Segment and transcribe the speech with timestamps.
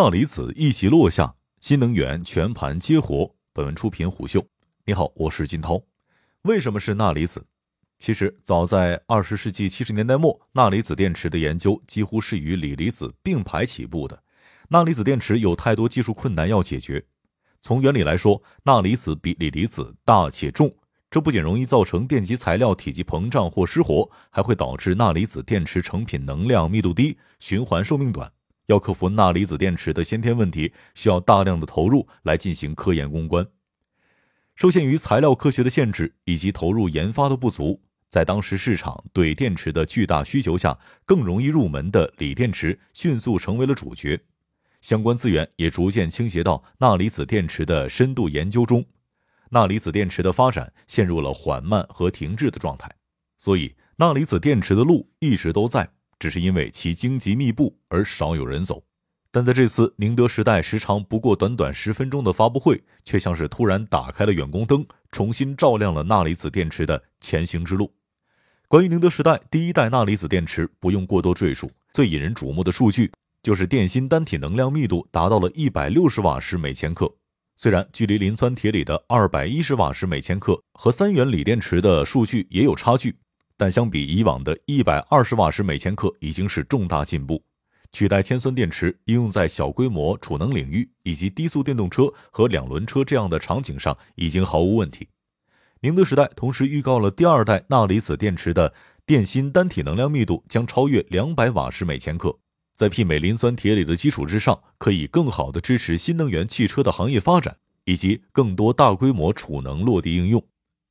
[0.00, 3.34] 钠离子一起落下，新能源全盘接活。
[3.52, 4.42] 本文出品虎嗅，
[4.86, 5.78] 你好，我是金涛。
[6.44, 7.44] 为什么是钠离子？
[7.98, 14.22] 其实早在二十世纪七十年代末，钠离子电池的研究几乎是与锂离子并排起步的。
[14.70, 17.04] 钠离子电池有太多技术困难要解决。
[17.60, 20.74] 从原理来说，钠离子比锂离子大且重，
[21.10, 28.32] 这不仅容易造成电极材料体积膨胀或失活，还会导致钠离子电池成品能量密度低，循环寿命短。
[28.70, 33.44] 要克服钠离子电池的先天问题，需要大量的投入来进行科研攻关。
[34.54, 44.20] 受限于材料科学的限制以及投入研发的不足，在当时市场对电池的巨大需求下，更容易入门的锂电池迅速成为了主角。
[44.80, 48.84] 相关资源也逐渐倾斜到钠离子电池的深度研究中，
[49.50, 52.88] 钠离子电池的发展陷入了缓慢和停滞的状态。
[53.36, 55.90] 所以，钠离子电池的路一直都在。
[56.20, 58.84] 只是因为其荆棘密布而少有人走，
[59.32, 67.92] 但在这次宁德时代时长不过短短十分钟的发布会，却像是突然打开了远光灯，重新照亮了钠离子电池的前行之路。
[68.68, 73.10] 关于宁德时代第一代钠离子电池，不用过多赘述，最引人瞩目的数据
[73.42, 77.10] 就是电芯单体能量密度达到了一百六十瓦时每千克。
[77.56, 83.16] 虽然距离磷酸铁锂的二百一十瓦时每千克和三元锂电池的数据也有差距。
[83.60, 87.44] 但相比以往的一百二十瓦时每千克，已经是重大进步。
[87.92, 95.06] 取代铅酸电池应用在小规模储能领域以及低速电动车和两轮车这样的场景上，已经毫无问题。
[95.82, 98.72] 宁德时代同时预告了第二代钠离子电池的
[99.04, 102.34] 电芯单体能量密度将超越两百瓦时每千克，
[102.74, 110.42] 在媲美磷酸铁锂的基础之上，可以更好的支持新能源汽车的行业发展以及更多大规模储能落地应用。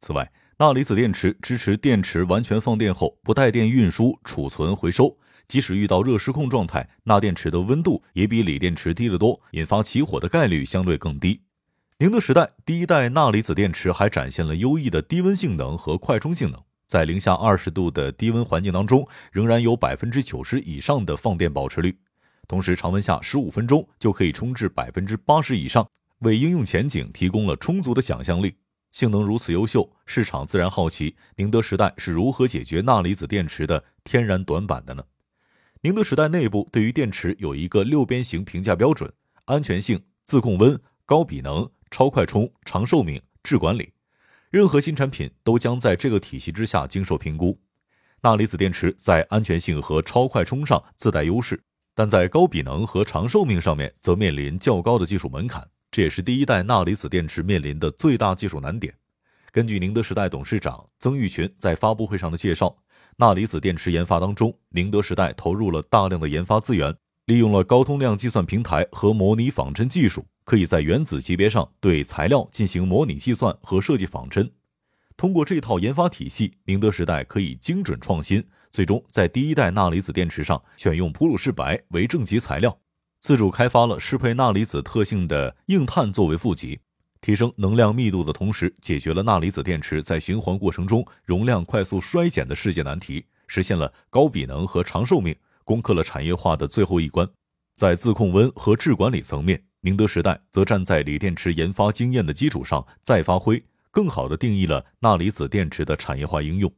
[0.01, 11.39] 此外，钠离子电池支持电池完全放电后不带电运输、储存、回收，即使遇到热失控状态，钠电池的温度也比锂电池低得多，引发起火的概率相对更低。
[11.99, 21.97] 宁德时代第一代钠离子电池还展现了优异的低温性能和快充性能，在零下二十度的低温环境当中，仍然有百分之九十以上的放电保持率，
[22.49, 25.87] 同时常温下十五分钟就可以充至百分之八十以上，
[26.19, 28.53] 为应用前景提供了充足的想象力。
[28.91, 35.03] 性能如此优秀，市场自然好奇宁德时代是如何解决钠离子电池的天然短板的呢？
[35.81, 39.11] 宁德时代内部对于电池有一个六边形评价标准：
[39.45, 43.93] 安全性、自控温、高比能、超快充、长寿命、质管理。
[44.49, 47.61] 任何新产品都将在这个体系之下经受评估。
[48.21, 51.63] 钠离子电池在安全性和超快充上自带优势，
[51.93, 55.65] 但在高比能和长寿命上面则面临较高的技术门槛。
[55.91, 58.93] 这也是第一代钠离子电池面临的最大技术难点。
[59.51, 62.77] 根据宁德时代董事长曾毓群在发布会上的介绍，
[63.17, 66.95] 钠离子电池研发当中，宁德时代投入了大量的研发资源，
[67.25, 74.51] 利用了高通量计算平台和模拟仿真技术，可以在原子级别上对材料进行模拟计算和设计仿真。
[75.17, 82.79] 通过这套研发体系，宁德时代可以精准创新，最终在第一代钠离子电池上选用普鲁士白为正极材料。
[83.21, 86.79] 自主开发了适配钠离子特性的硬碳作为负极，
[87.19, 95.35] 提升能量密度的同时，解决了钠离子电池在循环过程中容量快速衰减的世界难题，实现了高比能和长寿命，
[95.65, 97.27] 攻克了产业化的最后一关。
[97.75, 106.71] 在自控温和质管理层面，宁德时代则站在锂电池研发经验的基础上再发挥，更好地定义了钠离子电池的产业化应用。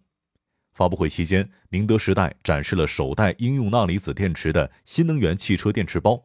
[0.74, 6.24] 发布会期间，宁德时代展示了首代应用钠离子电池的新能源汽车电池包。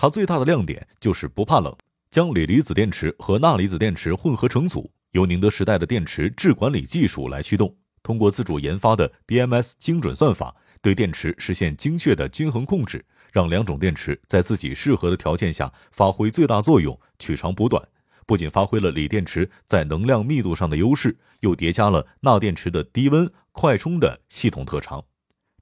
[0.00, 1.76] 它最大的亮点就是不怕冷，
[2.08, 17.82] 将锂离子电池和钠离子电池混合成组，由宁德时代的电池质管理技术来驱动，通过自主研发的 BMS 精准算法，对电池实现精确的均衡控制，让两种电池在自己适合的条件下发挥最大作用，取长补短。
[18.24, 25.04] 不仅发挥了锂电池在能量密度上的优势，又叠加了钠电池的低温快充的系统特长。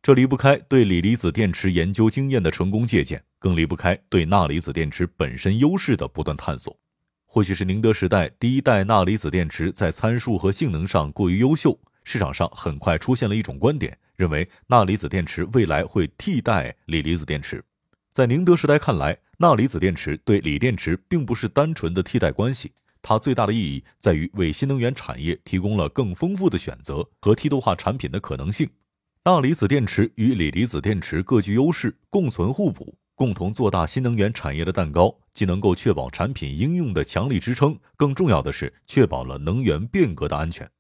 [0.06, 6.78] 这离不开对锂离子电池研究经验的成功借鉴，更离不开对钠离子电池本身优势的不断探索。
[7.24, 17.60] 或许是宁德时代第一代钠离子电池在参数和性能上过于优秀，市场上很快出现了一种观点，认为钠离子电池未来会替代锂离子电池。
[18.12, 22.70] 在宁德时代看来，钠离子电池对锂电池并不是单纯的替代关系，
[23.02, 28.70] 它最大的意义在于为新能源产业提供了更丰富的选择和梯度化产品的可能性。
[29.26, 35.12] 钠离子电池与锂离子电池各具优势，共存互补，共同做大新能源产业的蛋糕。
[35.34, 40.70] 既能够确保产品应用的强力支撑，更重要的是确保了能源变革的安全。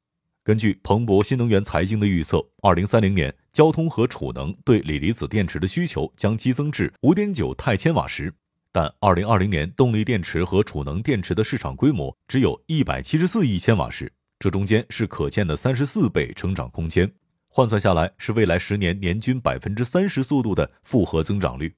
[0.44, 8.32] 根据彭博新能源财经的预测，二零三零年，交通和储能对锂离子电池的需求将激增至五点九太千瓦时。
[8.70, 17.12] 但2020年动力电池和储能电池的市场规模只有一百七十四亿千瓦时，这中间是可见的三十四倍成长空间，
[17.56, 21.74] 换算下来是未来十年年均百分之三十速度的复合增长率。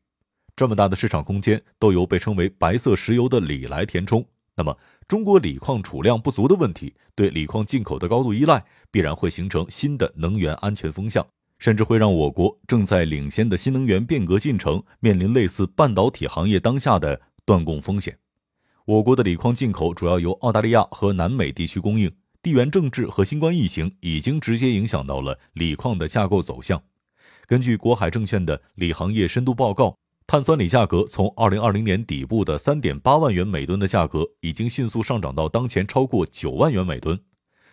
[0.57, 4.27] 这么大的市场空间都由被称为“白色石油”的锂来填充，
[4.57, 4.77] 那么
[5.07, 8.61] 中国锂矿储量不足的问题，对锂矿进口的高度依赖，
[8.91, 11.25] 必然会形成新的能源安全风向。
[11.61, 18.19] 甚至会让我国正在领先的新能源变革进程面临类似半导体行业当下的断供风险。
[18.85, 22.11] 我国的锂矿进口主要由澳大利亚和南美地区供应，
[22.43, 26.81] 地缘政治和新冠疫情已经直接影响到了锂矿的架构走向。
[27.47, 29.97] 根据国海证券的锂行业深度报告，
[30.27, 37.19] 碳酸锂价格从2020年底部的3.8万元每吨的价格，已经迅速上涨到当前超过9万元每吨。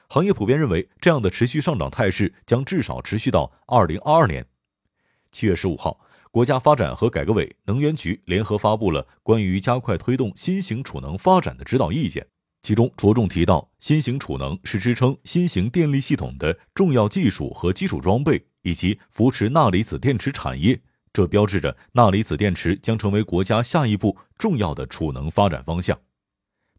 [0.07, 4.45] 行业普遍认为，这样的持续上涨态势将至少持续到二零二二年。
[5.31, 5.99] 七月十五号，
[6.31, 12.25] 国家发展和改革委、能源局联合发布了关于加快推动新型储能发展的指导意见，
[12.65, 20.81] 其中着重提到，新型储能是支撑新型电力系统的重要技术和基础装备，以及扶持钠离子电池产业。
[21.13, 25.95] 这标志着钠离子电池将成为国家下一步重要的储能发展方向。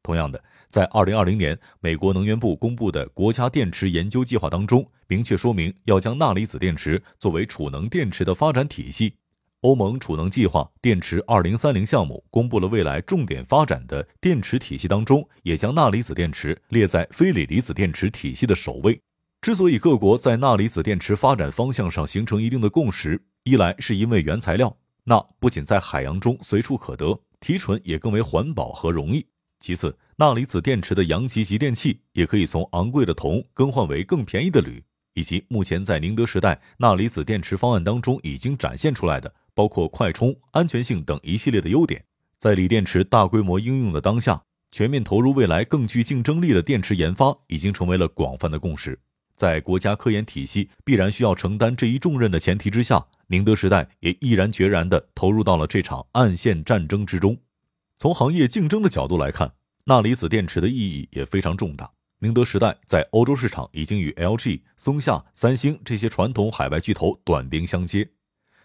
[0.03, 0.43] 同样的。
[0.69, 9.15] 在二零二零年，美国能源部公布的国家电池研究计划当中，明确说明要将钠离子电池作为储能电池的发展体系。
[9.67, 18.97] 欧盟储能计划电池二零三零项目公布了未来重点发展的电池体系当中，也将钠离子电池列在非锂离子电池体系的首位。
[19.41, 24.73] 之所以各国在钠离子电池发展方向上形成一定的共识，一来是因为原材料
[25.03, 29.27] 钠不仅在海洋中随处可得，提纯也更为环保和容易。
[29.59, 34.81] 其次，钠离子电池的阳极集电器也可以从昂贵的铜更换为更便宜的铝，
[35.17, 42.05] 以及目前在宁德时代钠离子电池方案当中已经展现出来的，包括快充、安全性等一系列的优点，
[42.39, 48.99] 在锂电池大规模应用的当下，全面投入未来更具竞争力的电池研发已经成为了广泛的共识。
[49.35, 57.37] 在国家科研体系必然需要承担这一重任的前提之下，宁德时代也毅然决然地投入到了这场暗线战争之中。
[57.97, 59.53] 从行业竞争的角度来看，
[59.85, 61.91] 钠离子电池的意义也非常重大。
[62.21, 68.09] 宁德时代在欧洲市场已经与 LG、松下、三星这些传统海外巨头短兵相接。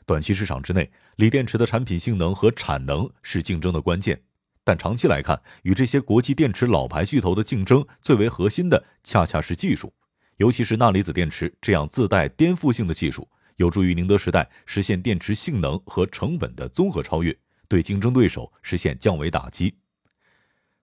[0.06, 4.21] 短期市场之内，锂电池的产品性能和产能是竞争的关键，
[4.63, 9.94] 但长期来看，与这些国际电池老牌巨头的竞争最为核心的，恰恰是技术，
[10.38, 13.27] 尤其是钠离子电池这样自带颠覆性的技术，
[13.57, 17.38] 有助于宁德时代实现电池性能和成本的综合超越。
[17.68, 19.75] 对竞争对手实现降维打击，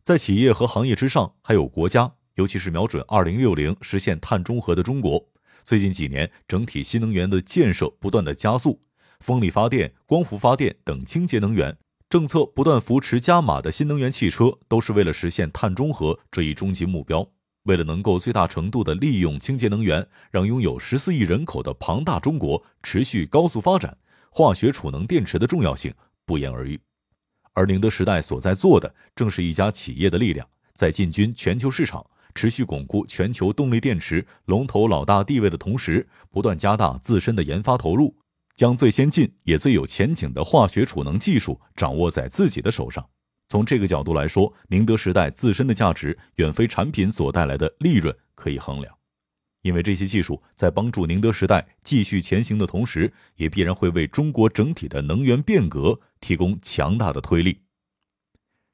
[0.02, 5.28] 在企业和行业之上，还有国家，尤其是瞄准二零六零实现碳中和的中国。
[5.64, 8.80] 最近几年，整体新能源的建设不断的加速，
[9.18, 11.76] 风力发电、光伏发电等清洁能源
[12.08, 17.28] 政策不断扶持加码的新能源汽车，都是为了实现碳中和这一终极目标。
[17.64, 23.98] 为了能够最大程度的利用清洁能源，让拥有十四亿人口的庞大中国持续高速发展，
[24.30, 25.92] 化学储能电池的重要性。
[26.24, 26.78] 不言而喻，
[27.52, 38.16] 而宁德时代所在做的，正是一家企业的力量，在进军全球市场、持续巩固全球动力电池龙头老大地位的同时，不断加大自身的研发投入，
[38.54, 43.04] 将最先进也最有前景的化学储能技术掌握在自己的手上。
[43.48, 48.94] 从这个角度来说，宁德时代自身的价值远非产品所带来的利润可以衡量。
[49.62, 57.58] 因为这些技术在帮助宁德时代继续前行的同时，也必然会为中国整体的能源变革提供强大的推力。